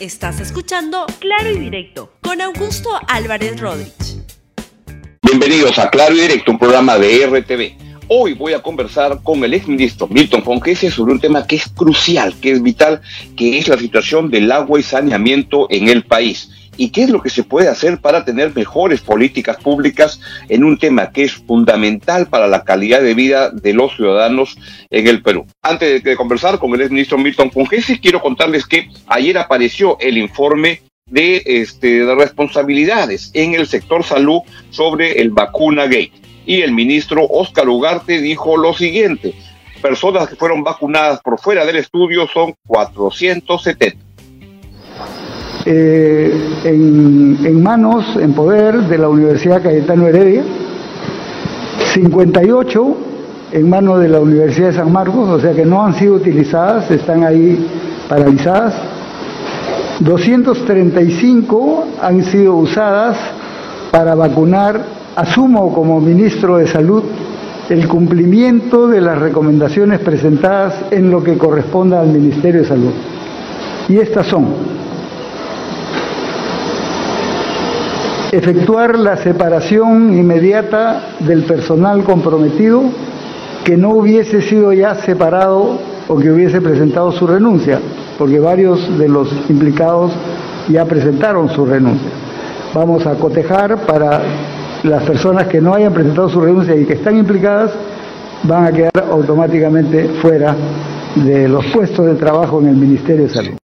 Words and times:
Estás 0.00 0.38
escuchando 0.38 1.06
Claro 1.18 1.50
y 1.50 1.58
Directo 1.58 2.12
con 2.20 2.40
Augusto 2.40 2.88
Álvarez 3.08 3.58
Rodríguez. 3.60 4.22
Bienvenidos 5.22 5.76
a 5.80 5.90
Claro 5.90 6.14
y 6.14 6.20
Directo, 6.20 6.52
un 6.52 6.58
programa 6.60 6.96
de 6.98 7.26
RTV. 7.26 8.06
Hoy 8.06 8.34
voy 8.34 8.52
a 8.52 8.62
conversar 8.62 9.20
con 9.24 9.42
el 9.42 9.54
exministro 9.54 10.06
Milton 10.06 10.44
Fonquese 10.44 10.92
sobre 10.92 11.14
un 11.14 11.18
tema 11.18 11.44
que 11.48 11.56
es 11.56 11.68
crucial, 11.68 12.32
que 12.40 12.52
es 12.52 12.62
vital, 12.62 13.02
que 13.36 13.58
es 13.58 13.66
la 13.66 13.76
situación 13.76 14.30
del 14.30 14.52
agua 14.52 14.78
y 14.78 14.84
saneamiento 14.84 15.66
en 15.68 15.88
el 15.88 16.04
país 16.04 16.48
y 16.78 16.90
qué 16.90 17.02
es 17.02 17.10
lo 17.10 17.20
que 17.20 17.28
se 17.28 17.42
puede 17.42 17.68
hacer 17.68 17.98
para 17.98 18.24
tener 18.24 18.54
mejores 18.54 19.02
políticas 19.02 19.58
públicas 19.58 20.20
en 20.48 20.64
un 20.64 20.78
tema 20.78 21.10
que 21.10 21.24
es 21.24 21.34
fundamental 21.34 22.28
para 22.28 22.46
la 22.46 22.64
calidad 22.64 23.02
de 23.02 23.14
vida 23.14 23.50
de 23.50 23.74
los 23.74 23.96
ciudadanos 23.96 24.56
en 24.88 25.08
el 25.08 25.20
Perú. 25.20 25.44
Antes 25.60 26.02
de 26.02 26.16
conversar 26.16 26.58
con 26.58 26.72
el 26.80 26.88
ministro 26.88 27.18
Milton 27.18 27.50
Fungesi, 27.50 27.98
quiero 27.98 28.22
contarles 28.22 28.64
que 28.64 28.88
ayer 29.08 29.36
apareció 29.36 29.98
el 30.00 30.16
informe 30.16 30.82
de, 31.06 31.42
este, 31.44 32.04
de 32.04 32.14
responsabilidades 32.14 33.32
en 33.34 33.54
el 33.54 33.66
sector 33.66 34.04
salud 34.04 34.40
sobre 34.70 35.20
el 35.20 35.30
vacuna 35.30 35.84
gate. 35.84 36.12
Y 36.46 36.62
el 36.62 36.72
ministro 36.72 37.26
Oscar 37.28 37.68
Ugarte 37.68 38.20
dijo 38.20 38.56
lo 38.56 38.72
siguiente, 38.72 39.34
personas 39.82 40.28
que 40.28 40.36
fueron 40.36 40.62
vacunadas 40.62 41.20
por 41.22 41.40
fuera 41.40 41.66
del 41.66 41.76
estudio 41.76 42.28
son 42.28 42.54
470 42.66 44.07
eh, 45.70 46.32
en, 46.64 47.62
manos, 47.62 48.16
en 48.16 48.32
poder 48.32 48.84
de 48.84 48.96
la 48.96 49.10
Universidad 49.10 49.62
Cayetano 49.62 50.06
Heredia, 50.06 50.42
58 51.92 52.96
en 53.52 53.68
manos 53.68 54.00
de 54.00 54.08
la 54.08 54.18
Universidad 54.18 54.68
de 54.68 54.72
San 54.72 54.90
Marcos, 54.90 55.28
o 55.28 55.38
sea 55.38 55.52
que 55.52 55.66
no 55.66 55.84
han 55.84 55.92
sido 55.92 56.14
utilizadas, 56.14 56.90
están 56.90 57.22
ahí 57.22 57.66
paralizadas. 58.08 58.80
235 60.00 61.84
han 62.00 62.24
sido 62.24 62.56
usadas 62.56 63.18
para 63.90 64.14
vacunar, 64.14 64.80
asumo 65.16 65.74
como 65.74 66.00
ministro 66.00 66.56
de 66.56 66.66
Salud, 66.66 67.02
el 67.68 67.86
cumplimiento 67.88 68.88
de 68.88 69.02
las 69.02 69.18
recomendaciones 69.18 70.00
presentadas 70.00 70.86
en 70.90 71.10
lo 71.10 71.22
que 71.22 71.36
corresponda 71.36 72.00
al 72.00 72.08
Ministerio 72.08 72.62
de 72.62 72.68
Salud. 72.68 72.92
Y 73.90 73.98
estas 73.98 74.26
son 74.28 74.77
efectuar 78.32 78.98
la 78.98 79.16
separación 79.16 80.16
inmediata 80.16 81.16
del 81.20 81.44
personal 81.44 82.04
comprometido 82.04 82.82
que 83.64 83.76
no 83.76 83.90
hubiese 83.90 84.42
sido 84.42 84.72
ya 84.72 84.94
separado 84.94 85.78
o 86.08 86.16
que 86.16 86.30
hubiese 86.30 86.60
presentado 86.60 87.12
su 87.12 87.26
renuncia, 87.26 87.78
porque 88.18 88.40
varios 88.40 88.98
de 88.98 89.08
los 89.08 89.28
implicados 89.50 90.12
ya 90.68 90.84
presentaron 90.84 91.50
su 91.50 91.66
renuncia. 91.66 92.10
Vamos 92.74 93.06
a 93.06 93.14
cotejar 93.14 93.86
para 93.86 94.22
las 94.84 95.02
personas 95.04 95.46
que 95.48 95.60
no 95.60 95.74
hayan 95.74 95.92
presentado 95.92 96.28
su 96.28 96.40
renuncia 96.40 96.74
y 96.76 96.84
que 96.84 96.94
están 96.94 97.16
implicadas, 97.18 97.72
van 98.44 98.66
a 98.66 98.72
quedar 98.72 99.04
automáticamente 99.10 100.08
fuera 100.22 100.54
de 101.14 101.48
los 101.48 101.66
puestos 101.66 102.06
de 102.06 102.14
trabajo 102.14 102.60
en 102.60 102.68
el 102.68 102.76
Ministerio 102.76 103.24
de 103.24 103.30
Salud 103.30 103.58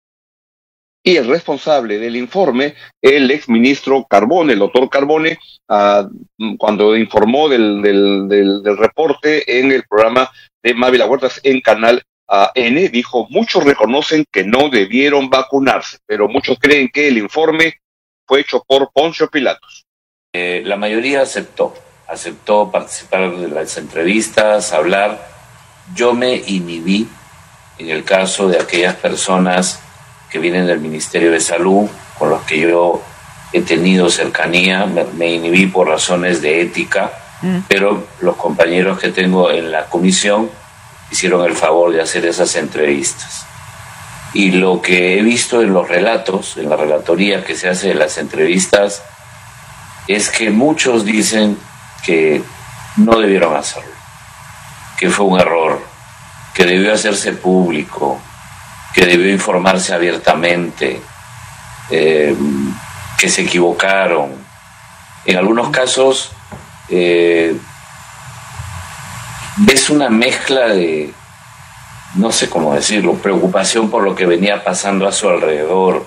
y 1.03 1.15
el 1.15 1.27
responsable 1.27 1.97
del 1.97 2.15
informe, 2.15 2.75
el 3.01 3.31
exministro 3.31 4.05
Carbone, 4.07 4.53
el 4.53 4.59
doctor 4.59 4.89
Carbone, 4.89 5.37
ah, 5.67 6.07
cuando 6.57 6.95
informó 6.95 7.49
del, 7.49 7.81
del, 7.81 8.77
reporte 8.77 9.59
en 9.59 9.71
el 9.71 9.83
programa 9.83 10.29
de 10.61 10.73
Mávila 10.73 11.07
Huertas 11.07 11.39
en 11.43 11.61
Canal 11.61 12.03
N, 12.55 12.89
dijo, 12.89 13.27
muchos 13.29 13.63
reconocen 13.63 14.25
que 14.31 14.43
no 14.43 14.69
debieron 14.69 15.29
vacunarse, 15.29 15.97
pero 16.05 16.27
muchos 16.27 16.57
creen 16.59 16.89
que 16.93 17.07
el 17.07 17.17
informe 17.17 17.81
fue 18.25 18.41
hecho 18.41 18.63
por 18.65 18.91
Poncio 18.93 19.29
Pilatos. 19.29 19.85
Eh, 20.33 20.61
la 20.65 20.77
mayoría 20.77 21.23
aceptó, 21.23 21.73
aceptó 22.07 22.71
participar 22.71 23.35
de 23.35 23.49
las 23.49 23.77
entrevistas, 23.77 24.71
hablar. 24.71 25.29
Yo 25.93 26.13
me 26.13 26.35
inhibí 26.35 27.07
en 27.79 27.89
el 27.89 28.05
caso 28.05 28.47
de 28.47 28.59
aquellas 28.59 28.95
personas 28.95 29.81
que 30.31 30.39
vienen 30.39 30.65
del 30.65 30.79
Ministerio 30.79 31.31
de 31.31 31.41
Salud, 31.41 31.89
con 32.17 32.29
los 32.29 32.41
que 32.43 32.59
yo 32.59 33.03
he 33.51 33.61
tenido 33.61 34.09
cercanía, 34.09 34.85
me, 34.85 35.33
inhibí 35.33 35.67
por 35.67 35.89
razones 35.89 36.41
de 36.41 36.61
ética, 36.61 37.11
mm. 37.41 37.57
pero 37.67 38.07
los 38.21 38.37
compañeros 38.37 38.97
que 38.97 39.09
tengo 39.09 39.51
en 39.51 39.71
la 39.71 39.87
comisión 39.87 40.49
hicieron 41.11 41.45
el 41.45 41.55
favor 41.55 41.91
de 41.91 42.01
hacer 42.01 42.25
esas 42.25 42.55
entrevistas. 42.55 43.45
Y 44.33 44.51
lo 44.51 44.81
que 44.81 45.19
he 45.19 45.21
visto 45.21 45.61
en 45.61 45.73
los 45.73 45.89
relatos, 45.89 46.55
en 46.55 46.69
la 46.69 46.77
relatoría 46.77 47.43
que 47.43 47.55
se 47.55 47.67
hace 47.67 47.89
de 47.89 47.95
las 47.95 48.17
entrevistas, 48.17 49.03
es 50.07 50.29
que 50.29 50.49
muchos 50.49 51.03
dicen 51.03 51.57
que 52.05 52.41
no 52.95 53.19
debieron 53.19 53.55
hacerlo, 53.57 53.91
que 54.97 55.09
fue 55.09 55.25
un 55.25 55.39
error, 55.41 55.81
que 56.53 56.65
debió 56.65 56.93
hacerse 56.93 57.33
público, 57.33 58.21
que 58.93 59.05
debió 59.05 59.31
informarse 59.31 59.93
abiertamente, 59.93 61.01
eh, 61.89 62.35
que 63.17 63.29
se 63.29 63.43
equivocaron. 63.43 64.31
En 65.25 65.37
algunos 65.37 65.69
casos 65.69 66.31
eh, 66.89 67.55
ves 69.57 69.89
una 69.89 70.09
mezcla 70.09 70.67
de, 70.67 71.13
no 72.15 72.31
sé 72.31 72.49
cómo 72.49 72.73
decirlo, 72.73 73.15
preocupación 73.15 73.89
por 73.89 74.03
lo 74.03 74.15
que 74.15 74.25
venía 74.25 74.63
pasando 74.63 75.07
a 75.07 75.11
su 75.11 75.29
alrededor. 75.29 76.05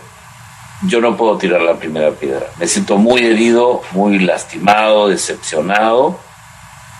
Yo 0.83 1.01
no 1.01 1.16
puedo 1.16 1.39
tirar 1.39 1.62
la 1.62 1.77
primera 1.77 2.11
piedra. 2.11 2.47
Me 2.59 2.66
siento 2.66 2.99
muy 2.99 3.25
herido, 3.25 3.83
muy 3.93 4.19
lastimado, 4.19 5.09
decepcionado, 5.09 6.19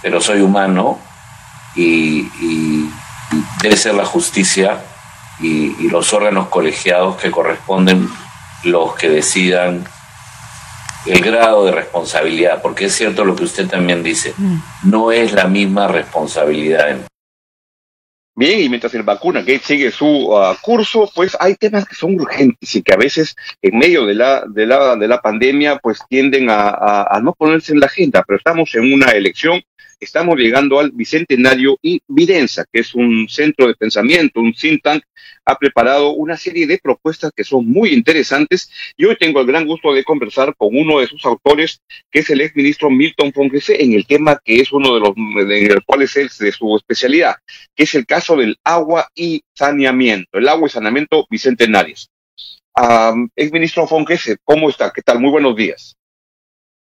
pero 0.01 0.21
soy 0.21 0.41
humano 0.41 0.99
y 1.77 2.89
debe 3.61 3.77
ser 3.77 3.95
la 3.95 4.05
justicia 4.05 4.78
y, 5.41 5.89
los 5.89 6.12
órganos 6.12 6.49
colegiados 6.49 7.17
que 7.17 7.31
corresponden 7.31 8.09
los 8.65 8.95
que 8.95 9.09
decidan 9.09 9.84
el 11.06 11.21
grado 11.21 11.67
de 11.67 11.72
responsabilidad, 11.72 12.62
porque 12.62 12.87
es 12.87 12.95
cierto 12.95 13.25
lo 13.25 13.37
que 13.37 13.45
usted 13.45 13.69
también 13.69 14.03
dice, 14.03 14.33
mm. 14.37 14.56
no 14.84 15.12
es 15.12 15.33
la 15.33 15.47
misma 15.47 15.87
responsabilidad. 15.87 16.97
Bien, 18.37 18.61
y 18.61 18.69
mientras 18.69 18.95
el 18.95 19.05
vacuna 19.05 19.45
que 19.45 19.61
sigue 19.61 19.93
su 19.93 20.06
uh, 20.06 20.56
curso, 20.61 21.09
pues 21.15 21.37
hay 21.39 21.55
temas 21.55 21.84
que 21.84 21.95
son 21.95 22.19
urgentes 22.19 22.75
y 22.75 22.83
que 22.83 22.93
a 22.93 22.97
veces 22.97 23.37
en 23.62 23.78
medio 23.78 24.06
de 24.06 24.15
la, 24.15 24.45
de 24.49 24.66
la, 24.66 24.97
de 24.97 25.06
la 25.06 25.21
pandemia 25.21 25.77
pues 25.77 26.01
tienden 26.09 26.47
a 26.49 27.21
no 27.22 27.33
ponerse 27.34 27.72
en 27.72 27.81
la 27.81 27.87
agenda, 27.87 28.25
pero 28.27 28.39
estamos 28.39 28.75
en 28.75 28.93
una 28.93 29.11
elección 29.12 29.62
estamos 30.00 30.38
llegando 30.38 30.78
al 30.78 30.91
Bicentenario 30.93 31.78
y 31.82 32.00
Videnza, 32.06 32.65
que 32.71 32.81
es 32.81 32.94
un 32.94 33.28
centro 33.28 33.66
de 33.66 33.75
pensamiento, 33.75 34.41
un 34.41 34.53
think 34.53 34.82
tank, 34.82 35.03
ha 35.44 35.59
preparado 35.59 36.12
una 36.12 36.37
serie 36.37 36.66
de 36.66 36.78
propuestas 36.78 37.32
que 37.34 37.44
son 37.44 37.66
muy 37.66 37.91
interesantes 37.91 38.71
y 38.97 39.04
hoy 39.04 39.16
tengo 39.16 39.41
el 39.41 39.47
gran 39.47 39.66
gusto 39.66 39.93
de 39.93 40.04
conversar 40.04 40.54
con 40.56 40.71
uno 40.72 41.00
de 41.00 41.06
sus 41.06 41.25
autores, 41.25 41.81
que 42.10 42.21
es 42.21 42.31
el 42.31 42.41
exministro 42.41 42.91
Milton 42.91 43.33
Fonquese, 43.33 43.83
en 43.83 43.93
el 43.93 44.06
tema 44.06 44.41
que 44.43 44.56
es 44.56 44.72
uno 44.72 44.94
de 44.94 45.00
los 45.00 45.10
en 45.16 45.71
el 45.71 45.84
cual 45.84 46.03
es 46.03 46.15
de 46.15 46.53
su 46.53 46.77
especialidad, 46.77 47.37
que 47.75 47.84
es 47.84 47.94
el 47.94 48.06
caso 48.06 48.37
del 48.37 48.56
agua 48.65 49.09
y 49.15 49.43
saneamiento, 49.54 50.38
el 50.38 50.49
agua 50.49 50.69
y 50.69 50.71
saneamiento 50.71 51.27
bicentenarios. 51.31 52.09
Um, 52.77 53.28
exministro 53.37 53.87
Fonquese, 53.87 54.37
¿cómo 54.43 54.69
está? 54.69 54.91
¿Qué 54.91 55.03
tal? 55.03 55.21
Muy 55.21 55.31
buenos 55.31 55.54
días. 55.54 55.97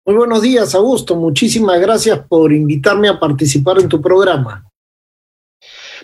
Muy 0.07 0.17
buenos 0.17 0.43
días, 0.43 0.75
Augusto. 0.75 1.16
Muchísimas 1.16 1.81
gracias 1.81 2.19
por 2.29 2.53
invitarme 2.53 3.09
a 3.09 3.19
participar 3.19 3.79
en 3.79 3.89
tu 3.89 3.99
programa. 3.99 4.63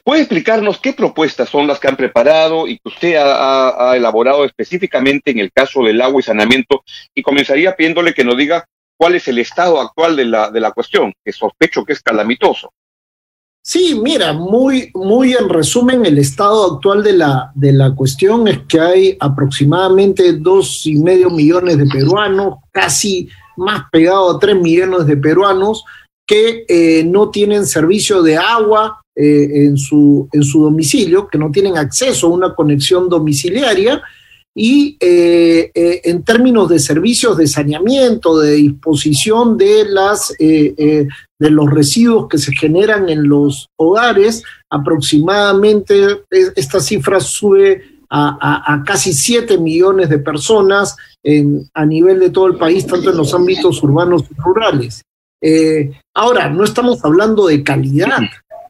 ¿Puede 0.04 0.22
explicarnos 0.22 0.80
qué 0.80 0.94
propuestas 0.94 1.50
son 1.50 1.68
las 1.68 1.80
que 1.80 1.88
han 1.88 1.96
preparado 1.96 2.68
y 2.68 2.80
que 2.80 2.90
usted 2.90 3.16
ha, 3.20 3.94
elaborado 3.96 4.44
específicamente 4.44 5.30
en 5.30 5.38
el 5.38 5.52
caso 5.52 5.84
del 5.84 6.02
agua 6.02 6.20
y 6.20 6.24
saneamiento? 6.24 6.84
Y 7.14 7.22
comenzaría 7.22 7.76
pidiéndole 7.76 8.16
que 8.16 8.24
nos 8.24 8.36
diga 8.36 8.66
cuál 8.98 9.14
es 9.14 9.28
el 9.28 9.38
estado 9.38 9.80
actual 9.80 10.16
de 10.16 10.26
la, 10.26 10.50
de 10.50 10.62
la 10.62 10.72
cuestión, 10.72 11.14
que 11.24 11.32
sospecho 11.32 11.86
que 11.86 11.94
es 11.94 12.02
calamitoso. 12.02 12.74
Sí, 13.64 14.00
mira, 14.02 14.34
muy, 14.34 14.90
muy 14.96 15.34
en 15.34 15.48
resumen, 15.48 16.04
el 16.08 16.18
estado 16.18 16.74
actual 16.74 17.04
de 17.04 17.14
la, 17.14 17.52
de 17.54 17.72
la 17.72 17.94
cuestión 17.94 18.48
es 18.48 18.62
que 18.68 18.80
hay 18.80 19.18
aproximadamente 19.20 20.34
dos 20.34 20.88
y 20.88 20.96
medio 20.96 21.30
millones 21.30 21.78
de 21.78 21.86
peruanos, 21.86 22.56
casi 22.72 23.30
más 23.58 23.84
pegado 23.92 24.36
a 24.36 24.40
3 24.40 24.56
millones 24.62 25.06
de 25.06 25.18
peruanos 25.18 25.84
que 26.26 26.66
eh, 26.68 27.04
no 27.04 27.30
tienen 27.30 27.66
servicio 27.66 28.22
de 28.22 28.38
agua 28.38 29.02
eh, 29.16 29.66
en, 29.66 29.78
su, 29.78 30.30
en 30.32 30.44
su 30.44 30.64
domicilio, 30.64 31.28
que 31.28 31.38
no 31.38 31.52
tienen 31.52 31.78
acceso 31.78 32.28
a 32.28 32.32
una 32.32 32.56
conexión 32.56 33.10
domiciliaria. 33.10 34.02
Y 34.56 34.98
eh, 35.00 35.72
en 35.74 36.24
términos 36.24 36.70
de 36.70 36.80
servicios 36.80 37.38
de 37.38 37.48
saneamiento, 37.48 38.40
de 38.40 38.54
disposición 38.54 39.58
de, 39.58 39.86
las, 39.90 40.34
de 40.38 41.08
los 41.40 41.70
residuos 41.70 42.28
que 42.28 42.38
se 42.38 42.54
generan 42.54 43.08
en 43.08 43.28
los 43.28 43.68
hogares, 43.78 44.44
aproximadamente 44.70 46.24
esta 46.30 46.82
cifra 46.82 47.22
sube 47.22 48.01
a, 48.14 48.84
casi 48.86 49.14
7 49.14 49.58
millones 49.58 50.10
de 50.10 50.20
personas 50.20 50.98
a 51.74 51.86
nivel 51.86 52.20
de 52.20 52.30
todo 52.30 52.48
el 52.48 52.58
país, 52.58 52.86
tanto 52.86 53.12
en 53.12 53.18
los 53.18 53.34
ámbitos 53.34 53.82
urbanos 53.82 54.24
y 54.30 54.42
rurales. 54.42 55.02
Eh, 55.42 55.92
ahora, 56.16 56.50
no 56.50 56.64
estamos 56.64 57.04
hablando 57.04 57.48
de 57.48 57.64
calidad, 57.64 58.20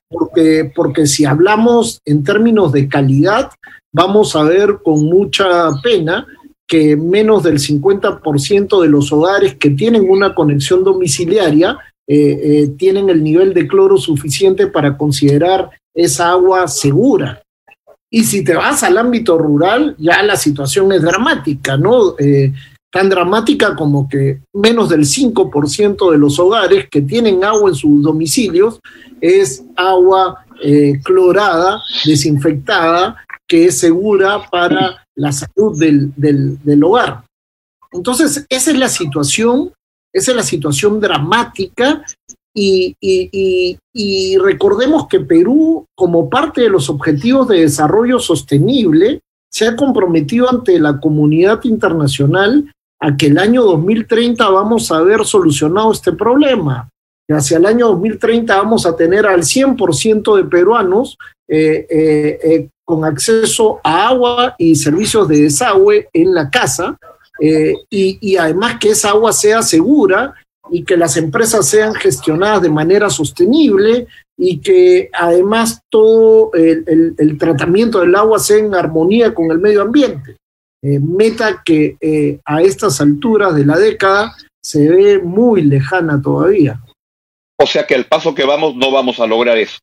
porque, 0.09 0.71
porque 0.73 1.05
si 1.05 1.25
hablamos 1.25 1.99
en 2.05 2.23
términos 2.23 2.71
de 2.71 2.88
calidad, 2.88 3.51
vamos 3.93 4.35
a 4.35 4.43
ver 4.43 4.79
con 4.83 5.05
mucha 5.05 5.69
pena 5.83 6.25
que 6.67 6.95
menos 6.95 7.44
del 7.44 7.59
50% 7.59 8.81
de 8.81 8.87
los 8.87 9.11
hogares 9.11 9.55
que 9.55 9.71
tienen 9.71 10.09
una 10.09 10.33
conexión 10.33 10.85
domiciliaria 10.85 11.77
eh, 12.07 12.39
eh, 12.44 12.67
tienen 12.77 13.09
el 13.09 13.21
nivel 13.21 13.53
de 13.53 13.67
cloro 13.67 13.97
suficiente 13.97 14.67
para 14.67 14.97
considerar 14.97 15.69
esa 15.94 16.31
agua 16.31 16.67
segura. 16.69 17.41
Y 18.11 18.25
si 18.25 18.43
te 18.43 18.55
vas 18.55 18.83
al 18.83 18.97
ámbito 18.97 19.37
rural, 19.37 19.95
ya 19.97 20.21
la 20.21 20.35
situación 20.35 20.91
es 20.91 21.01
dramática, 21.01 21.77
¿no? 21.77 22.15
Eh, 22.19 22.53
tan 22.91 23.09
dramática 23.09 23.73
como 23.75 24.09
que 24.09 24.41
menos 24.53 24.89
del 24.89 25.05
5% 25.05 26.11
de 26.11 26.17
los 26.17 26.37
hogares 26.37 26.87
que 26.91 27.01
tienen 27.01 27.43
agua 27.43 27.69
en 27.69 27.75
sus 27.75 28.03
domicilios 28.03 28.79
es 29.21 29.63
agua 29.77 30.45
clorada, 31.03 31.81
desinfectada, 32.05 33.17
que 33.51 33.65
es 33.65 33.79
segura 33.79 34.49
para 34.49 35.05
la 35.15 35.31
salud 35.33 35.77
del, 35.77 36.13
del, 36.15 36.83
hogar. 36.85 37.25
Entonces, 37.91 38.45
esa 38.47 38.71
es 38.71 38.77
la 38.77 38.87
situación, 38.87 39.73
esa 40.13 40.31
es 40.31 40.37
la 40.37 40.43
situación 40.43 41.01
dramática 41.01 42.01
y, 42.53 42.98
y, 43.94 44.38
recordemos 44.38 45.07
que 45.07 45.21
Perú, 45.21 45.86
como 45.95 46.30
parte 46.30 46.62
de 46.62 46.69
los 46.69 46.89
objetivos 46.89 47.48
de 47.48 47.62
desarrollo 47.62 48.19
sostenible, 48.19 49.21
se 49.50 49.68
ha 49.68 49.75
comprometido 49.75 50.50
ante 50.50 50.80
la 50.80 51.00
comunidad 51.00 51.63
internacional 51.63 52.71
a 53.00 53.18
que 53.18 53.27
el 53.27 53.38
año 53.38 53.63
2030 53.63 54.48
vamos 54.50 54.92
a 54.92 54.98
haber 54.98 55.25
solucionado 55.25 55.92
este 55.92 56.13
problema. 56.13 56.89
Que 57.27 57.36
hacia 57.36 57.57
el 57.57 57.65
año 57.65 57.88
2030 57.88 58.56
vamos 58.56 58.86
a 58.86 58.95
tener 58.95 59.25
al 59.25 59.42
100% 59.42 60.36
de 60.36 60.44
peruanos 60.45 61.18
eh, 61.47 61.86
eh, 61.89 62.39
eh, 62.44 62.69
con 62.86 63.04
acceso 63.06 63.80
a 63.83 64.07
agua 64.09 64.56
y 64.57 64.75
servicios 64.75 65.27
de 65.27 65.44
desagüe 65.44 66.09
en 66.13 66.33
la 66.33 66.50
casa 66.50 66.97
y, 67.39 68.19
y 68.21 68.38
además 68.38 68.77
que 68.80 68.89
esa 68.89 69.09
agua 69.09 69.33
sea 69.33 69.63
segura 69.63 70.36
y 70.69 70.83
que 70.83 70.97
las 70.97 71.17
empresas 71.17 71.67
sean 71.67 71.93
gestionadas 71.95 72.61
de 72.61 72.69
manera 72.69 73.09
sostenible 73.09 74.07
y 74.37 74.59
que 74.59 75.09
además 75.13 75.81
todo 75.89 76.51
el, 76.53 77.37
tratamiento 77.37 77.99
del 77.99 78.15
agua 78.15 78.39
sea 78.39 78.57
en 78.57 78.73
armonía 78.75 79.33
con 79.33 79.51
el 79.51 79.59
medio 79.59 79.81
ambiente. 79.81 80.37
Eh, 80.83 80.99
meta 80.99 81.61
que 81.63 81.95
eh, 82.01 82.39
a 82.45 82.61
estas 82.61 83.01
alturas 83.01 83.55
de 83.55 83.65
la 83.65 83.77
década 83.77 84.35
se 84.63 84.89
ve 84.89 85.19
muy 85.19 85.63
lejana 85.63 86.21
todavía. 86.21 86.81
O 87.59 87.67
sea 87.67 87.85
que 87.85 87.95
al 87.95 88.05
paso 88.05 88.33
que 88.33 88.45
vamos 88.45 88.75
no 88.75 88.91
vamos 88.91 89.19
a 89.19 89.27
lograr 89.27 89.57
eso. 89.57 89.77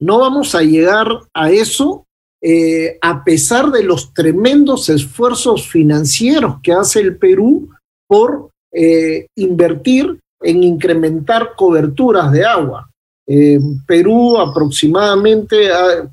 No 0.00 0.18
vamos 0.18 0.56
a 0.56 0.62
llegar 0.62 1.06
a 1.32 1.50
eso 1.52 2.04
eh, 2.44 2.98
a 3.00 3.22
pesar 3.22 3.70
de 3.70 3.84
los 3.84 4.12
tremendos 4.12 4.88
esfuerzos 4.88 5.68
financieros 5.68 6.56
que 6.60 6.72
hace 6.72 6.98
el 6.98 7.16
Perú 7.16 7.70
por 8.08 8.50
eh, 8.72 9.26
invertir 9.36 10.18
en 10.40 10.62
incrementar 10.62 11.50
coberturas 11.56 12.32
de 12.32 12.44
agua. 12.44 12.88
Eh, 13.26 13.60
Perú 13.86 14.38
aproximadamente 14.38 15.70
ah, 15.72 16.08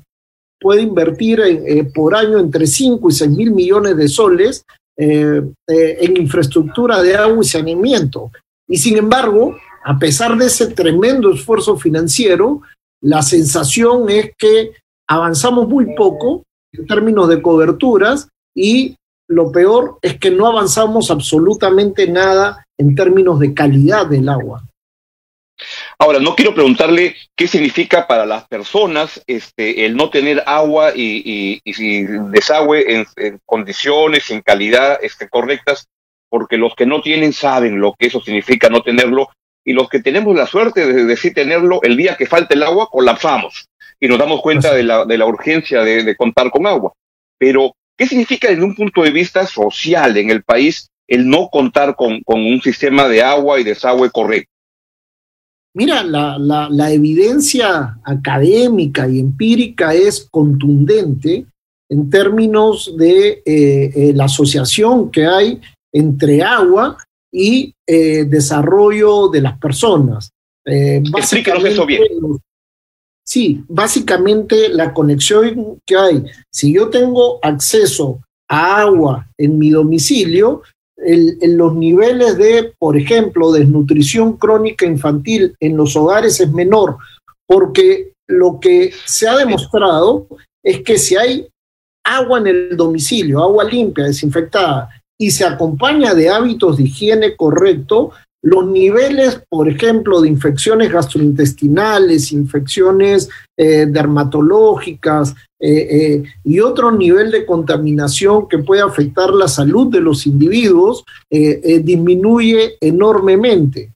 puede 0.60 0.82
invertir 0.82 1.40
eh, 1.40 1.84
por 1.94 2.14
año 2.14 2.38
entre 2.38 2.66
5 2.66 3.08
y 3.08 3.12
6 3.12 3.30
mil 3.30 3.50
millones 3.52 3.96
de 3.96 4.08
soles 4.08 4.64
en 5.02 6.16
infraestructura 6.18 7.00
de 7.00 7.16
agua 7.16 7.42
y 7.42 7.48
saneamiento. 7.48 8.30
Y 8.68 8.76
sin 8.76 8.98
embargo, 8.98 9.56
a 9.82 9.98
pesar 9.98 10.36
de 10.36 10.44
ese 10.44 10.66
tremendo 10.66 11.32
esfuerzo 11.32 11.78
financiero, 11.78 12.60
la 13.00 13.22
sensación 13.22 14.10
es 14.10 14.32
que 14.36 14.72
avanzamos 15.08 15.66
muy 15.66 15.94
poco 15.96 16.44
en 16.72 16.86
términos 16.86 17.28
de 17.28 17.40
coberturas 17.40 18.28
y 18.54 18.96
lo 19.30 19.52
peor 19.52 19.98
es 20.02 20.18
que 20.18 20.32
no 20.32 20.48
avanzamos 20.48 21.10
absolutamente 21.10 22.08
nada 22.08 22.66
en 22.76 22.96
términos 22.96 23.38
de 23.38 23.54
calidad 23.54 24.06
del 24.06 24.28
agua. 24.28 24.64
Ahora, 26.00 26.18
no 26.18 26.34
quiero 26.34 26.52
preguntarle 26.52 27.14
qué 27.36 27.46
significa 27.46 28.08
para 28.08 28.26
las 28.26 28.48
personas 28.48 29.22
este, 29.28 29.86
el 29.86 29.94
no 29.94 30.10
tener 30.10 30.42
agua 30.46 30.92
y, 30.96 31.60
desagüe 32.30 32.92
en, 32.92 33.06
condiciones, 33.46 34.30
en 34.32 34.40
calidad 34.40 34.98
este, 35.00 35.28
correctas, 35.28 35.86
porque 36.28 36.56
los 36.56 36.74
que 36.74 36.86
no 36.86 37.00
tienen 37.00 37.32
saben 37.32 37.80
lo 37.80 37.94
que 37.96 38.06
eso 38.06 38.20
significa 38.20 38.68
no 38.68 38.82
tenerlo, 38.82 39.28
y 39.64 39.74
los 39.74 39.88
que 39.88 40.00
tenemos 40.00 40.34
la 40.34 40.46
suerte 40.46 40.92
de, 40.92 41.04
decir 41.04 41.34
tenerlo, 41.34 41.80
el 41.82 41.96
día 41.96 42.16
que 42.16 42.26
falte 42.26 42.54
el 42.54 42.64
agua, 42.64 42.88
colapsamos 42.90 43.68
y 44.00 44.08
nos 44.08 44.18
damos 44.18 44.40
cuenta 44.40 44.74
de 44.74 44.82
la, 44.82 45.04
de 45.04 45.18
la 45.18 45.26
urgencia 45.26 45.82
de, 45.82 46.02
de 46.02 46.16
contar 46.16 46.50
con 46.50 46.66
agua. 46.66 46.94
Pero 47.38 47.74
¿Qué 48.00 48.06
significa 48.06 48.48
desde 48.48 48.64
un 48.64 48.74
punto 48.74 49.02
de 49.02 49.10
vista 49.10 49.46
social 49.46 50.16
en 50.16 50.30
el 50.30 50.42
país 50.42 50.88
el 51.06 51.28
no 51.28 51.50
contar 51.50 51.96
con, 51.96 52.22
un 52.24 52.62
sistema 52.62 53.06
de 53.06 53.22
agua 53.22 53.60
y 53.60 53.64
desagüe 53.64 54.10
correcto? 54.10 54.50
Mira, 55.74 56.02
la, 56.02 56.92
evidencia 56.92 57.98
académica 58.02 59.06
y 59.06 59.20
empírica 59.20 59.92
es 59.92 60.26
contundente 60.30 61.44
en 61.90 62.08
términos 62.08 62.96
de 62.96 63.42
eh, 63.44 63.92
eh, 63.94 64.12
la 64.14 64.24
asociación 64.24 65.10
que 65.10 65.26
hay 65.26 65.60
entre 65.92 66.42
agua 66.42 66.96
y 67.30 67.74
eh, 67.86 68.24
desarrollo 68.24 69.28
de 69.28 69.42
las 69.42 69.58
personas. 69.58 70.30
Explícanos 70.64 71.66
eso 71.66 71.84
bien. 71.84 72.00
Sí, 73.30 73.62
básicamente 73.68 74.70
la 74.70 74.92
conexión 74.92 75.80
que 75.86 75.96
hay, 75.96 76.24
si 76.50 76.74
yo 76.74 76.90
tengo 76.90 77.38
acceso 77.42 78.18
a 78.48 78.80
agua 78.80 79.28
en 79.38 79.56
mi 79.56 79.70
domicilio, 79.70 80.62
en 80.96 81.56
los 81.56 81.72
niveles 81.76 82.36
de, 82.36 82.74
por 82.76 82.96
ejemplo, 82.96 83.52
desnutrición 83.52 84.36
crónica 84.36 84.84
infantil 84.84 85.54
en 85.60 85.76
los 85.76 85.94
hogares 85.94 86.40
es 86.40 86.50
menor, 86.52 86.96
porque 87.46 88.14
lo 88.26 88.58
que 88.60 88.92
se 89.06 89.28
ha 89.28 89.36
demostrado 89.36 90.26
es 90.64 90.82
que 90.82 90.98
si 90.98 91.16
hay 91.16 91.46
agua 92.04 92.40
en 92.40 92.48
el 92.48 92.76
domicilio, 92.76 93.44
agua 93.44 93.62
limpia, 93.62 94.06
desinfectada, 94.06 94.90
y 95.16 95.30
se 95.30 95.44
acompaña 95.44 96.14
de 96.14 96.30
hábitos 96.30 96.78
de 96.78 96.82
higiene 96.82 97.36
correcto, 97.36 98.10
los 98.42 98.66
niveles, 98.66 99.42
por 99.48 99.68
ejemplo, 99.68 100.20
de 100.20 100.28
infecciones 100.28 100.90
gastrointestinales, 100.90 102.32
infecciones 102.32 103.28
eh, 103.56 103.86
dermatológicas 103.86 105.34
eh, 105.58 105.88
eh, 105.90 106.22
y 106.42 106.60
otro 106.60 106.90
nivel 106.90 107.30
de 107.30 107.44
contaminación 107.44 108.48
que 108.48 108.58
puede 108.58 108.80
afectar 108.80 109.30
la 109.30 109.46
salud 109.46 109.92
de 109.92 110.00
los 110.00 110.26
individuos 110.26 111.04
disminuye 111.30 112.76
enormemente. 112.80 113.92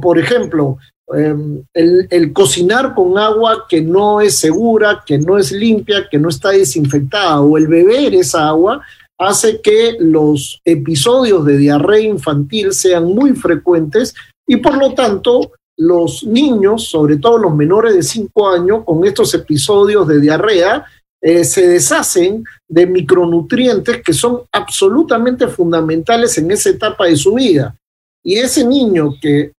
por 0.00 0.18
ejemplo, 0.18 0.78
em, 1.14 1.62
el, 1.74 2.06
el, 2.10 2.32
cocinar 2.32 2.94
con 2.94 3.18
agua 3.18 3.66
que 3.68 3.82
no 3.82 4.20
es 4.20 4.38
segura, 4.38 5.02
que 5.06 5.18
no 5.18 5.36
es 5.36 5.52
limpia, 5.52 6.08
que 6.10 6.18
no 6.18 6.28
está 6.30 6.50
desinfectada, 6.50 7.40
o 7.42 7.58
el 7.58 7.66
beber 7.66 8.14
esa 8.14 8.48
agua, 8.48 8.82
hace 9.18 9.60
que 9.60 9.96
los 9.98 10.60
episodios 10.64 11.44
de 11.44 11.56
diarrea 11.56 12.00
infantil 12.00 12.72
sean 12.72 13.06
muy 13.06 13.34
frecuentes 13.34 14.14
y 14.46 14.56
por 14.56 14.76
lo 14.76 14.94
tanto 14.94 15.52
los 15.76 16.24
niños, 16.24 16.88
sobre 16.88 17.16
todo 17.16 17.38
los 17.38 17.54
menores 17.54 17.94
de 17.94 18.02
5 18.02 18.48
años, 18.48 18.84
con 18.84 19.04
estos 19.04 19.34
episodios 19.34 20.06
de 20.06 20.20
diarrea, 20.20 20.84
eh, 21.20 21.42
se 21.44 21.66
deshacen 21.66 22.44
de 22.68 22.86
micronutrientes 22.86 24.02
que 24.02 24.12
son 24.12 24.42
absolutamente 24.52 25.48
fundamentales 25.48 26.36
en 26.38 26.50
esa 26.50 26.70
etapa 26.70 27.06
de 27.06 27.16
su 27.16 27.34
vida. 27.34 27.74
Y 28.22 28.36
ese 28.36 28.64
niño 28.64 29.14
que 29.20 29.52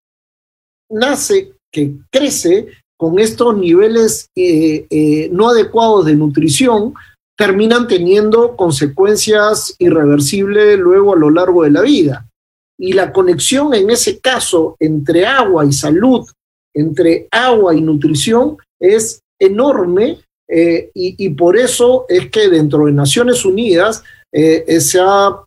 nace, 0.90 1.52
que 1.72 1.92
crece 2.10 2.68
con 2.96 3.18
estos 3.18 3.56
niveles 3.56 4.28
eh, 4.36 4.86
eh, 4.88 5.28
no 5.32 5.48
adecuados 5.48 6.04
de 6.04 6.14
nutrición, 6.14 6.94
terminan 7.36 7.88
teniendo 7.88 8.56
consecuencias 8.56 9.74
irreversibles 9.78 10.78
luego 10.78 11.14
a 11.14 11.18
lo 11.18 11.30
largo 11.30 11.64
de 11.64 11.70
la 11.70 11.82
vida. 11.82 12.26
Y 12.78 12.92
la 12.92 13.12
conexión 13.12 13.74
en 13.74 13.90
ese 13.90 14.18
caso 14.18 14.76
entre 14.78 15.26
agua 15.26 15.64
y 15.64 15.72
salud, 15.72 16.28
entre 16.74 17.28
agua 17.30 17.74
y 17.74 17.80
nutrición, 17.80 18.56
es 18.80 19.20
enorme 19.38 20.18
eh, 20.48 20.90
y, 20.94 21.30
por 21.30 21.56
eso 21.56 22.04
es 22.08 22.30
que 22.30 22.48
dentro 22.48 22.86
de 22.86 22.92
Naciones 22.92 23.44
Unidas 23.44 24.02
eh, 24.32 24.80
se 24.80 25.00
ha 25.00 25.43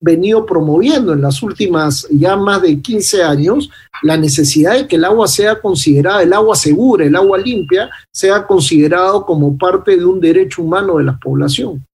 venido 0.00 0.46
promoviendo 0.46 1.12
en 1.12 1.22
las 1.22 1.42
últimas 1.42 2.06
ya 2.10 2.36
más 2.36 2.62
de 2.62 2.80
15 2.80 3.22
años 3.22 3.70
la 4.02 4.16
necesidad 4.16 4.74
de 4.74 4.86
que 4.86 4.96
el 4.96 5.04
agua 5.04 5.26
sea 5.26 5.60
considerada, 5.60 6.22
el 6.22 6.32
agua 6.32 6.54
segura, 6.54 7.04
el 7.04 7.16
agua 7.16 7.38
limpia, 7.38 7.90
sea 8.12 8.46
considerado 8.46 9.26
como 9.26 9.56
parte 9.58 9.96
de 9.96 10.04
un 10.04 10.20
derecho 10.20 10.62
humano 10.62 10.98
de 10.98 11.04
la 11.04 11.18
población. 11.18 11.84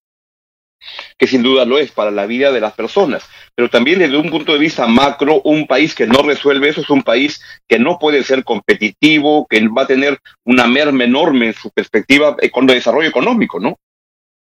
que 1.16 1.26
sin 1.26 1.42
duda 1.42 1.64
lo 1.64 1.78
es 1.78 1.90
para 1.92 2.10
la 2.10 2.26
vida 2.26 2.52
de 2.52 2.60
las 2.60 2.74
personas, 2.74 3.22
pero 3.54 3.70
también 3.70 4.00
desde 4.00 4.18
un 4.18 4.30
punto 4.30 4.52
de 4.52 4.58
vista 4.58 4.86
macro, 4.86 5.40
un 5.42 5.66
país 5.66 5.94
que 5.94 6.06
no 6.06 6.20
resuelve 6.20 6.68
eso 6.68 6.82
es 6.82 6.90
un 6.90 7.02
país 7.02 7.40
que 7.66 7.78
no 7.78 7.98
puede 7.98 8.22
ser 8.22 8.44
competitivo, 8.44 9.46
que 9.48 9.66
va 9.68 9.82
a 9.82 9.86
tener 9.86 10.18
una 10.44 10.66
merma 10.66 11.04
enorme 11.04 11.46
en 11.46 11.54
su 11.54 11.70
perspectiva 11.70 12.36
de 12.38 12.74
desarrollo 12.74 13.08
económico, 13.08 13.58
¿no? 13.60 13.78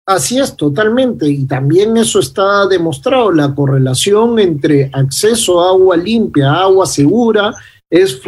Así 0.06 0.38
es, 0.38 0.56
totalmente. 0.56 1.28
Y 1.28 1.47
también 1.47 1.97
eso 1.97 2.18
está 2.18 2.66
demostrado, 2.66 3.30
la 3.30 3.54
correlación 3.54 4.38
entre 4.38 4.90
acceso 4.92 5.61
a 5.61 5.71
agua 5.71 5.97
limpia, 5.97 6.52
agua 6.52 6.87
segura, 6.87 7.54
es 7.88 8.21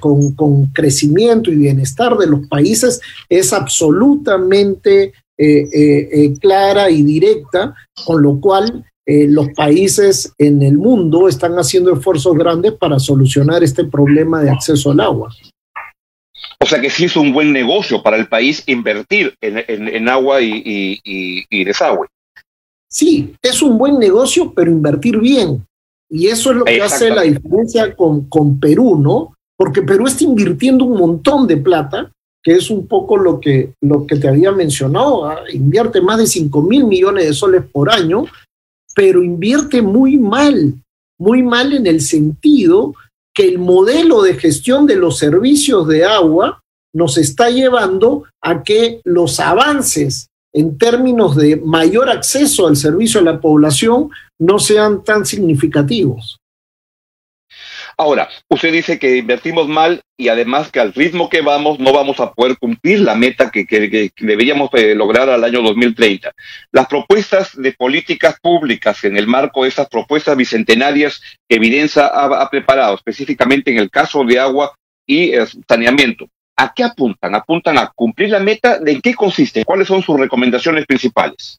con, 0.00 0.34
con, 0.34 0.66
crecimiento 0.66 1.50
y 1.50 1.56
bienestar 1.56 2.16
de 2.18 2.26
los 2.26 2.46
países, 2.46 3.00
es 3.28 3.54
absolutamente 3.54 5.14
eh, 5.38 5.68
eh, 5.72 6.08
eh, 6.12 6.34
clara 6.38 6.90
y 6.90 7.02
directa, 7.02 7.74
con 8.04 8.22
lo 8.22 8.38
cual 8.38 8.84
los 9.10 9.48
países 9.56 10.34
en 10.36 10.60
el 10.60 10.76
mundo 10.76 11.28
están 11.28 11.54
haciendo 11.54 11.94
esfuerzos 11.94 12.36
grandes 12.36 12.72
para 12.72 12.98
solucionar 12.98 13.64
este 13.64 13.84
problema 13.84 14.42
de 14.42 14.50
acceso 14.50 14.90
al 14.90 15.00
agua. 15.00 15.30
O 16.60 16.66
sea 16.66 16.80
que 16.80 16.90
sí 16.90 17.04
es 17.04 17.16
un 17.16 17.32
buen 17.32 17.52
negocio 17.52 18.02
para 18.02 18.16
el 18.16 18.26
país 18.26 18.64
invertir 18.66 19.34
en, 19.40 20.08
agua 20.08 20.40
y, 20.42 21.64
desagüe. 21.64 22.08
Sí, 22.90 23.34
es 23.42 23.62
un 23.62 23.78
buen 23.78 23.98
negocio, 23.98 24.52
pero 24.54 24.70
invertir 24.70 25.18
bien. 25.18 25.64
Y 26.10 26.26
eso 26.26 26.50
es 26.50 26.56
lo 26.56 26.64
que 26.64 26.82
hace 26.82 27.10
la 27.10 27.22
diferencia 27.22 27.94
con, 27.94 28.28
con 28.28 28.58
Perú, 28.58 28.98
¿no? 28.98 29.34
Porque 29.56 29.82
Perú 29.82 30.06
está 30.06 30.24
invirtiendo 30.24 30.84
un 30.84 30.98
montón 30.98 31.46
de 31.46 31.58
plata, 31.58 32.10
que 32.42 32.52
es 32.52 32.70
un 32.70 32.86
poco 32.86 33.16
lo 33.16 33.40
que, 33.40 33.74
lo 33.82 34.06
que 34.06 34.16
te 34.16 34.28
había 34.28 34.52
mencionado. 34.52 35.26
¿ah? 35.26 35.40
Invierte 35.52 36.00
más 36.00 36.18
de 36.18 36.26
5 36.26 36.62
mil 36.62 36.84
millones 36.84 37.26
de 37.26 37.34
soles 37.34 37.64
por 37.70 37.90
año, 37.90 38.24
pero 38.94 39.22
invierte 39.22 39.82
muy 39.82 40.16
mal, 40.16 40.74
muy 41.18 41.42
mal 41.42 41.72
en 41.72 41.86
el 41.86 42.00
sentido 42.00 42.94
que 43.38 43.46
el 43.46 43.60
modelo 43.60 44.22
de 44.22 44.34
gestión 44.34 44.84
de 44.84 44.96
los 44.96 45.16
servicios 45.16 45.86
de 45.86 46.04
agua 46.04 46.60
nos 46.92 47.16
está 47.18 47.50
llevando 47.50 48.24
a 48.42 48.64
que 48.64 49.00
los 49.04 49.38
avances 49.38 50.26
en 50.52 50.76
términos 50.76 51.36
de 51.36 51.54
mayor 51.54 52.10
acceso 52.10 52.66
al 52.66 52.74
servicio 52.74 53.20
a 53.20 53.22
la 53.22 53.40
población 53.40 54.10
no 54.40 54.58
sean 54.58 55.04
tan 55.04 55.24
significativos. 55.24 56.40
Ahora, 58.00 58.28
usted 58.48 58.72
dice 58.72 59.00
que 59.00 59.16
invertimos 59.16 59.66
mal 59.66 60.02
y 60.16 60.28
además 60.28 60.70
que 60.70 60.78
al 60.78 60.94
ritmo 60.94 61.28
que 61.28 61.40
vamos 61.40 61.80
no 61.80 61.92
vamos 61.92 62.20
a 62.20 62.32
poder 62.32 62.56
cumplir 62.56 63.00
la 63.00 63.16
meta 63.16 63.50
que, 63.50 63.66
deberíamos 64.20 64.70
eh, 64.74 64.94
lograr 64.94 65.28
al 65.28 65.42
año 65.42 65.62
2030. 65.62 66.30
Las 66.70 66.86
propuestas 66.86 67.60
de 67.60 67.72
políticas 67.72 68.38
públicas 68.40 69.02
en 69.02 69.16
el 69.16 69.26
marco 69.26 69.64
de 69.64 69.70
esas 69.70 69.88
propuestas 69.88 70.36
bicentenarias 70.36 71.20
que 71.48 71.56
Evidencia 71.56 72.06
ha, 72.06 72.48
preparado, 72.48 72.94
específicamente 72.94 73.72
en 73.72 73.78
el 73.78 73.90
caso 73.90 74.22
de 74.22 74.38
agua 74.38 74.76
y 75.04 75.34
eh, 75.34 75.44
saneamiento, 75.68 76.28
¿a 76.56 76.72
qué 76.72 76.84
apuntan? 76.84 77.34
¿Apuntan 77.34 77.78
a 77.78 77.90
cumplir 77.92 78.30
la 78.30 78.38
meta? 78.38 78.78
¿De 78.78 79.00
qué 79.00 79.12
consiste? 79.14 79.64
¿Cuáles 79.64 79.88
son 79.88 80.02
sus 80.02 80.20
recomendaciones 80.20 80.86
principales? 80.86 81.58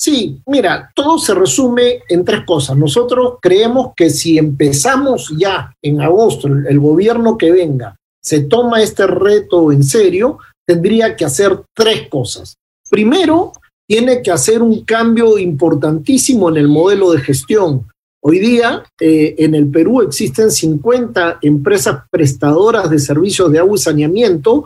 Sí, 0.00 0.40
mira, 0.46 0.90
todo 0.94 1.18
se 1.18 1.34
resume 1.34 2.04
en 2.08 2.24
tres 2.24 2.46
cosas. 2.46 2.74
Nosotros 2.74 3.34
creemos 3.38 3.92
que 3.94 4.08
si 4.08 4.38
empezamos 4.38 5.30
ya 5.36 5.74
en 5.82 6.00
agosto, 6.00 6.48
el, 6.48 6.80
gobierno 6.80 7.36
que 7.36 7.52
venga 7.52 7.96
se 8.22 8.44
toma 8.44 8.80
este 8.80 9.06
reto 9.06 9.70
en 9.70 9.84
serio, 9.84 10.38
tendría 10.66 11.14
que 11.16 11.26
hacer 11.26 11.64
tres 11.76 12.08
cosas. 12.08 12.56
Primero, 12.88 13.52
tiene 13.86 14.22
que 14.22 14.30
hacer 14.30 14.62
un 14.62 14.86
cambio 14.86 15.36
importantísimo 15.36 16.48
en 16.48 16.56
el 16.56 16.68
modelo 16.68 17.12
de 17.12 17.20
gestión. 17.20 17.86
Hoy 18.22 18.38
día 18.38 18.82
eh, 18.98 19.34
en 19.36 19.54
el 19.54 19.70
Perú 19.70 20.00
existen 20.00 20.50
50 20.50 21.40
empresas 21.42 22.04
prestadoras 22.10 22.88
de 22.88 22.98
servicios 22.98 23.52
de 23.52 23.58
agua 23.58 23.76
y 23.76 23.80
saneamiento 23.80 24.64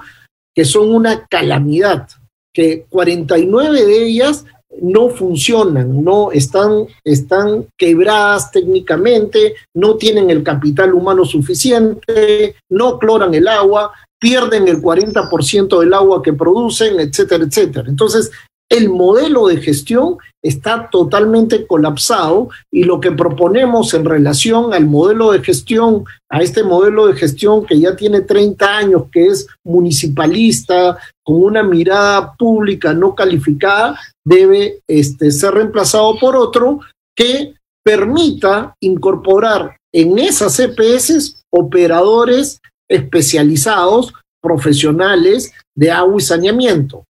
que 0.54 0.64
son 0.64 0.94
una 0.94 1.26
calamidad, 1.26 2.06
que 2.52 2.86
49 2.88 3.84
de 3.84 4.06
ellas 4.06 4.44
no 4.82 5.08
funcionan, 5.08 6.02
no 6.02 6.32
están, 6.32 6.86
están 7.04 7.66
quebradas 7.76 8.50
técnicamente, 8.50 9.54
no 9.74 9.96
tienen 9.96 10.30
el 10.30 10.42
capital 10.42 10.94
humano 10.94 11.24
suficiente, 11.24 12.56
no 12.70 12.98
cloran 12.98 13.34
el 13.34 13.48
agua, 13.48 13.92
pierden 14.18 14.68
el 14.68 14.80
40% 14.80 15.80
del 15.80 15.94
agua 15.94 16.22
que 16.22 16.32
producen, 16.32 16.98
etcétera, 17.00 17.44
etcétera. 17.44 17.88
Entonces, 17.88 18.30
el 18.70 18.88
modelo 18.88 19.46
de 19.46 19.58
gestión 19.58 20.16
está 20.44 20.90
totalmente 20.90 21.66
colapsado 21.66 22.50
y 22.70 22.84
lo 22.84 23.00
que 23.00 23.10
proponemos 23.12 23.94
en 23.94 24.04
relación 24.04 24.74
al 24.74 24.84
modelo 24.84 25.32
de 25.32 25.42
gestión, 25.42 26.04
a 26.30 26.42
este 26.42 26.62
modelo 26.62 27.06
de 27.06 27.14
gestión 27.14 27.64
que 27.64 27.80
ya 27.80 27.96
tiene 27.96 28.20
30 28.20 28.76
años, 28.76 29.04
que 29.10 29.26
es 29.26 29.46
municipalista, 29.64 30.98
con 31.24 31.42
una 31.42 31.62
mirada 31.62 32.34
pública 32.34 32.92
no 32.92 33.14
calificada, 33.14 33.98
debe 34.22 34.80
este, 34.86 35.30
ser 35.30 35.54
reemplazado 35.54 36.18
por 36.20 36.36
otro 36.36 36.80
que 37.16 37.54
permita 37.82 38.74
incorporar 38.82 39.76
en 39.94 40.18
esas 40.18 40.60
EPS 40.60 41.42
operadores 41.50 42.60
especializados, 42.90 44.12
profesionales 44.42 45.54
de 45.74 45.90
agua 45.90 46.16
y 46.18 46.20
saneamiento. 46.20 47.04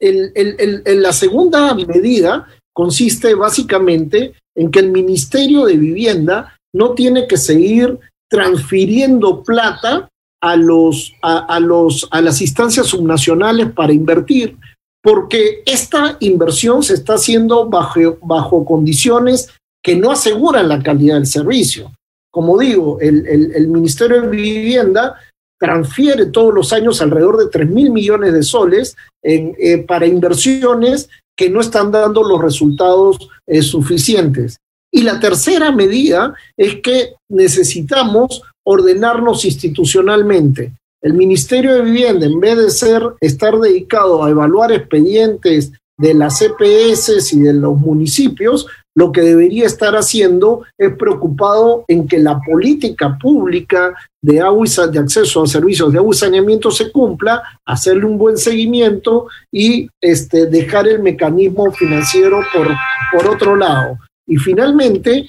La 0.00 1.12
segunda 1.12 1.74
medida 1.74 2.46
consiste 2.72 3.34
básicamente 3.34 4.34
en 4.54 4.70
que 4.70 4.80
el 4.80 4.90
Ministerio 4.90 5.66
de 5.66 5.76
Vivienda 5.76 6.56
no 6.74 6.94
tiene 6.94 7.26
que 7.26 7.36
seguir 7.36 7.98
transfiriendo 8.28 9.42
plata 9.42 10.08
a, 10.42 10.56
los, 10.56 11.12
a, 11.22 11.60
los, 11.60 12.08
a 12.10 12.20
las 12.20 12.40
instancias 12.40 12.86
subnacionales 12.86 13.72
para 13.72 13.92
invertir, 13.92 14.56
porque 15.02 15.62
esta 15.66 16.16
inversión 16.20 16.82
se 16.82 16.94
está 16.94 17.14
haciendo 17.14 17.68
bajo, 17.68 18.64
condiciones 18.64 19.50
que 19.82 19.96
no 19.96 20.10
aseguran 20.10 20.68
la 20.68 20.82
calidad 20.82 21.16
del 21.16 21.26
servicio. 21.26 21.92
Como 22.30 22.58
digo, 22.58 22.98
el, 23.00 23.68
Ministerio 23.68 24.22
de 24.22 24.28
Vivienda 24.28 25.16
transfiere 25.60 26.26
todos 26.26 26.54
los 26.54 26.72
años 26.72 27.02
alrededor 27.02 27.36
de 27.36 27.48
3 27.48 27.68
mil 27.68 27.90
millones 27.90 28.32
de 28.32 28.42
soles 28.42 28.96
eh, 29.22 29.84
para 29.86 30.06
inversiones 30.06 31.10
que 31.36 31.50
no 31.50 31.60
están 31.60 31.92
dando 31.92 32.22
los 32.22 32.40
resultados 32.40 33.28
eh, 33.46 33.62
suficientes. 33.62 34.58
Y 34.92 35.02
la 35.02 35.20
tercera 35.20 35.70
medida 35.70 36.34
es 36.56 36.80
que 36.82 37.14
necesitamos 37.28 38.42
ordenarnos 38.64 39.44
institucionalmente. 39.44 40.72
El 41.02 41.14
Ministerio 41.14 41.74
de 41.74 41.82
Vivienda, 41.82 42.26
en 42.26 42.40
vez 42.40 42.56
de 42.56 42.70
ser, 42.70 43.02
estar 43.20 43.58
dedicado 43.58 44.24
a 44.24 44.30
evaluar 44.30 44.72
expedientes 44.72 45.72
de 45.98 46.14
las 46.14 46.38
CPS 46.38 47.32
y 47.34 47.40
de 47.40 47.52
los 47.52 47.78
municipios, 47.78 48.66
lo 48.96 49.12
que 49.12 49.20
debería 49.20 49.66
estar 49.66 49.94
haciendo 49.94 50.64
es 50.76 50.94
preocupado 50.96 51.84
en 51.88 52.08
que 52.08 52.18
la 52.18 52.40
política 52.40 53.16
pública 53.20 53.94
de, 54.22 54.40
agua 54.40 54.66
de 54.90 54.98
acceso 54.98 55.42
a 55.42 55.46
servicios 55.46 55.92
de 55.92 55.98
agua 55.98 56.14
y 56.14 56.18
saneamiento 56.18 56.70
se 56.70 56.90
cumpla, 56.90 57.42
hacerle 57.64 58.04
un 58.04 58.18
buen 58.18 58.36
seguimiento 58.36 59.28
y 59.52 59.88
este, 60.00 60.46
dejar 60.46 60.88
el 60.88 61.02
mecanismo 61.02 61.70
financiero 61.72 62.40
por, 62.52 62.68
por 63.12 63.34
otro 63.34 63.56
lado. 63.56 63.98
Y 64.26 64.36
finalmente, 64.36 65.28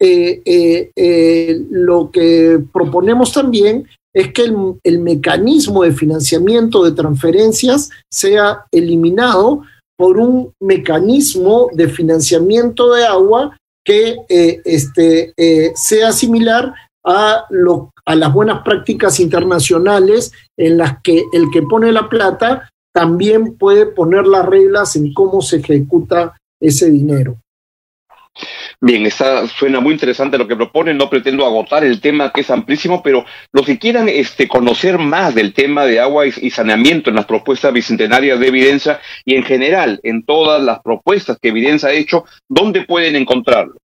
eh, 0.00 0.42
eh, 0.44 0.90
eh, 0.94 1.60
lo 1.70 2.10
que 2.10 2.60
proponemos 2.72 3.32
también 3.32 3.88
es 4.14 4.32
que 4.32 4.44
el, 4.84 4.98
mecanismo 5.00 5.82
de 5.82 5.92
financiamiento 5.92 6.84
de 6.84 6.92
transferencias 6.92 7.90
sea 8.10 8.64
eliminado 8.70 9.62
por 9.98 10.16
un 10.16 10.54
mecanismo 10.60 11.68
de 11.72 11.88
financiamiento 11.88 12.94
de 12.94 13.04
agua 13.04 13.58
que 13.84 14.16
eh, 14.28 14.60
este, 14.64 15.32
eh, 15.36 15.72
sea 15.74 16.12
similar 16.12 16.72
a, 17.04 17.44
lo, 17.50 17.90
a 18.04 18.14
las 18.14 18.32
buenas 18.32 18.62
prácticas 18.62 19.18
internacionales 19.18 20.32
en 20.56 20.78
las 20.78 21.02
que 21.02 21.24
el 21.32 21.50
que 21.52 21.62
pone 21.62 21.90
la 21.90 22.08
plata 22.08 22.70
también 22.94 23.56
puede 23.56 23.86
poner 23.86 24.26
las 24.26 24.46
reglas 24.46 24.94
en 24.94 25.12
cómo 25.12 25.40
se 25.42 25.56
ejecuta 25.56 26.36
ese 26.60 26.90
dinero. 26.90 27.36
Bien, 28.80 29.04
está, 29.06 29.46
suena 29.48 29.80
muy 29.80 29.92
interesante 29.92 30.38
lo 30.38 30.46
que 30.46 30.54
proponen. 30.56 30.96
No 30.96 31.10
pretendo 31.10 31.44
agotar 31.44 31.84
el 31.84 32.00
tema 32.00 32.32
que 32.32 32.40
es 32.42 32.50
amplísimo, 32.50 33.02
pero 33.02 33.24
los 33.52 33.66
que 33.66 33.78
quieran 33.78 34.08
este, 34.08 34.46
conocer 34.48 34.98
más 34.98 35.34
del 35.34 35.52
tema 35.52 35.84
de 35.84 36.00
agua 36.00 36.26
y, 36.26 36.50
saneamiento 36.50 37.10
en 37.10 37.16
las 37.16 37.26
propuestas 37.26 37.70
bicentenarias 37.72 38.40
de 38.40 38.48
Evidencia 38.48 39.00
y 39.24 39.34
en 39.34 39.42
general 39.42 39.98
en 40.02 40.24
todas 40.24 40.62
las 40.62 40.80
propuestas 40.80 41.38
que 41.40 41.48
Evidencia 41.48 41.88
ha 41.88 41.92
hecho, 41.92 42.24
¿dónde 42.48 42.84
pueden 42.84 43.16
encontrarlo? 43.16 43.76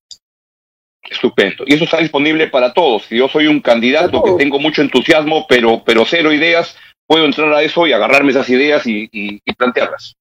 Estupendo. 1.11 1.65
Y 1.67 1.73
eso 1.73 1.85
está 1.85 1.97
disponible 1.97 2.47
para 2.49 2.75
todos. 2.75 3.05
Si 3.05 3.17
yo 3.17 3.27
soy 3.29 3.47
un 3.47 3.61
candidato 3.61 4.23
que 4.23 4.33
tengo 4.33 4.59
mucho 4.59 4.83
entusiasmo, 4.83 5.47
pero, 5.49 5.83
pero 5.83 6.05
cero 6.05 6.31
ideas, 6.31 6.77
puedo 7.07 7.25
entrar 7.25 7.51
a 7.55 7.63
eso 7.63 7.87
y 7.87 7.93
agarrarme 7.93 8.33
esas 8.33 8.51
ideas 8.51 8.87
y, 8.87 9.09
y 9.11 9.53
plantearlas. 9.55 10.13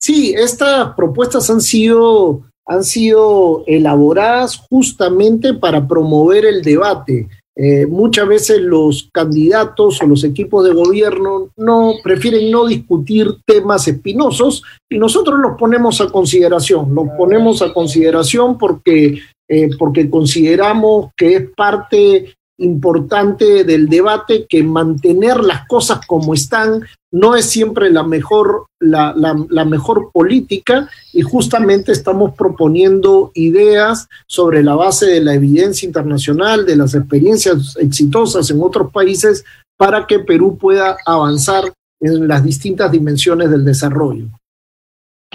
Sí, 0.00 0.34
estas 0.36 0.92
propuestas 0.96 1.48
han 1.50 1.60
sido, 1.60 2.42
han 2.66 2.82
sido 2.82 3.62
elaboradas 3.68 4.56
justamente 4.68 5.54
para 5.54 5.86
promover 5.86 6.44
el 6.44 6.62
debate. 6.62 7.28
Eh, 7.58 7.86
muchas 7.86 8.28
veces 8.28 8.60
los 8.60 9.08
candidatos 9.12 10.02
o 10.02 10.06
los 10.06 10.24
equipos 10.24 10.62
de 10.62 10.74
gobierno 10.74 11.48
no 11.56 11.94
prefieren 12.04 12.50
no 12.50 12.66
discutir 12.66 13.28
temas 13.46 13.88
espinosos 13.88 14.62
y 14.90 14.98
nosotros 14.98 15.40
los 15.40 15.56
ponemos 15.56 16.02
a 16.02 16.10
consideración. 16.10 16.94
Los 16.94 17.08
ponemos 17.16 17.62
a 17.62 17.72
consideración 17.72 18.58
porque, 18.58 19.20
eh, 19.48 19.70
porque 19.78 20.10
consideramos 20.10 21.12
que 21.16 21.36
es 21.36 21.50
parte 21.56 22.34
importante 22.58 23.64
del 23.64 23.88
debate 23.88 24.46
que 24.46 24.62
mantener 24.62 25.42
las 25.42 25.66
cosas 25.66 26.00
como 26.06 26.34
están 26.34 26.82
no 27.16 27.34
es 27.34 27.46
siempre 27.46 27.88
la 27.88 28.02
mejor, 28.02 28.66
la, 28.78 29.14
la, 29.16 29.64
mejor 29.64 30.10
política 30.12 30.90
y 31.14 31.22
justamente 31.22 31.90
estamos 31.90 32.34
proponiendo 32.34 33.30
ideas 33.32 34.06
sobre 34.26 34.62
la 34.62 34.74
base 34.74 35.06
de 35.06 35.22
la 35.22 35.32
evidencia 35.32 35.86
internacional, 35.86 36.66
de 36.66 36.76
las 36.76 36.94
experiencias 36.94 37.74
exitosas 37.80 38.50
en 38.50 38.62
otros 38.62 38.92
países 38.92 39.46
para 39.78 40.06
que 40.06 40.18
Perú 40.18 40.58
pueda 40.58 40.98
avanzar 41.06 41.72
en 42.00 42.28
las 42.28 42.44
distintas 42.44 42.92
dimensiones 42.92 43.50
del 43.50 43.64
desarrollo. 43.64 44.26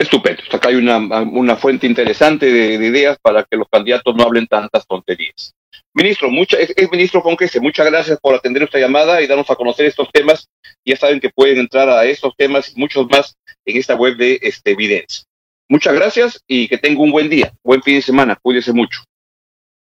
Estupendo. 0.01 0.41
Acá 0.51 0.69
hay 0.69 0.75
una, 0.75 0.97
una 0.97 1.55
fuente 1.55 1.85
interesante 1.85 2.51
de, 2.51 2.77
de 2.77 2.87
ideas 2.87 3.17
para 3.21 3.43
que 3.43 3.57
los 3.57 3.67
candidatos 3.69 4.15
no 4.15 4.23
hablen 4.23 4.47
tantas 4.47 4.85
tonterías. 4.87 5.53
Ministro, 5.93 6.29
mucha, 6.29 6.57
es, 6.57 6.73
ministro 6.91 7.21
Fonquese, 7.21 7.59
muchas 7.59 7.85
gracias 7.85 8.17
por 8.19 8.33
atender 8.33 8.63
esta 8.63 8.79
llamada 8.79 9.21
y 9.21 9.27
darnos 9.27 9.49
a 9.49 9.55
conocer 9.55 9.85
estos 9.85 10.09
temas. 10.11 10.49
Ya 10.85 10.95
saben 10.95 11.19
que 11.19 11.29
pueden 11.29 11.59
entrar 11.59 11.89
a 11.89 12.05
estos 12.05 12.33
temas 12.37 12.71
y 12.75 12.79
muchos 12.79 13.07
más 13.09 13.35
en 13.65 13.77
esta 13.77 13.95
web 13.95 14.15
de 14.15 14.39
este, 14.41 14.71
Evidencia. 14.71 15.23
Muchas 15.69 15.93
gracias 15.93 16.41
y 16.47 16.67
que 16.67 16.77
tenga 16.77 17.01
un 17.01 17.11
buen 17.11 17.29
día, 17.29 17.53
buen 17.63 17.81
fin 17.83 17.95
de 17.95 18.01
semana, 18.01 18.37
cuídese 18.41 18.73
mucho. 18.73 19.03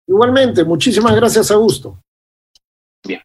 Igualmente, 0.07 0.65
muchísimas 0.65 1.15
gracias, 1.15 1.51
Augusto. 1.51 2.01
Bien, 3.09 3.23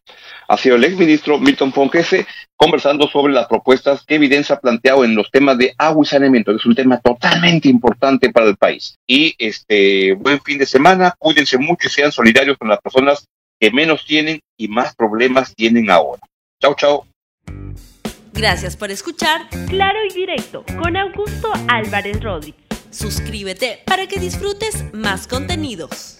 ha 0.48 0.56
sido 0.56 0.76
el 0.76 0.84
exministro 0.84 1.38
Milton 1.38 1.70
Fonquese 1.70 2.26
conversando 2.56 3.06
sobre 3.06 3.34
las 3.34 3.46
propuestas 3.46 4.02
que 4.06 4.14
Evidencia 4.14 4.56
ha 4.56 4.60
planteado 4.60 5.04
en 5.04 5.14
los 5.14 5.30
temas 5.30 5.58
de 5.58 5.74
agua 5.76 6.02
y 6.02 6.08
saneamiento, 6.08 6.52
que 6.52 6.56
es 6.56 6.64
un 6.64 6.74
tema 6.74 6.98
totalmente 7.00 7.68
importante 7.68 8.30
para 8.30 8.46
el 8.46 8.56
país. 8.56 8.96
Y 9.06 9.34
este 9.36 10.14
buen 10.14 10.40
fin 10.40 10.56
de 10.56 10.64
semana, 10.64 11.14
cuídense 11.18 11.58
mucho 11.58 11.88
y 11.88 11.90
sean 11.90 12.12
solidarios 12.12 12.56
con 12.56 12.68
las 12.70 12.80
personas 12.80 13.26
que 13.60 13.70
menos 13.70 14.06
tienen 14.06 14.40
y 14.58 14.68
más 14.68 14.94
problemas 14.96 15.54
tienen 15.54 15.90
ahora. 15.90 16.22
Chao, 16.62 16.74
chao. 16.74 17.06
Gracias 18.32 18.78
por 18.78 18.90
escuchar 18.90 19.42
Claro 19.68 19.98
y 20.10 20.14
Directo 20.14 20.64
con 20.78 20.96
Augusto 20.96 21.52
Álvarez 21.68 22.22
Rodríguez. 22.22 22.64
Suscríbete 22.90 23.80
para 23.84 24.06
que 24.06 24.18
disfrutes 24.18 24.84
más 24.94 25.26
contenidos. 25.26 26.16